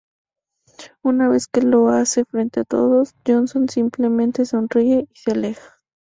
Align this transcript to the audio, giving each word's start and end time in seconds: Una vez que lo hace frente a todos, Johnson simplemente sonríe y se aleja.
Una 1.03 1.29
vez 1.29 1.45
que 1.47 1.61
lo 1.61 1.89
hace 1.89 2.25
frente 2.25 2.61
a 2.61 2.63
todos, 2.63 3.13
Johnson 3.23 3.69
simplemente 3.69 4.45
sonríe 4.45 5.01
y 5.01 5.15
se 5.15 5.33
aleja. 5.33 5.79